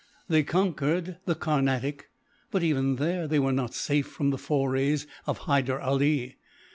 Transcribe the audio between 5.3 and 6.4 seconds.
Hyder Ali.